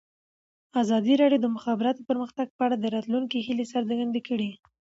ازادي 0.81 1.13
راډیو 1.21 1.41
د 1.41 1.43
د 1.45 1.53
مخابراتو 1.55 2.07
پرمختګ 2.09 2.47
په 2.57 2.61
اړه 2.65 2.75
د 2.79 2.85
راتلونکي 2.95 3.37
هیلې 3.47 3.65
څرګندې 3.73 4.21
کړې. 4.27 4.51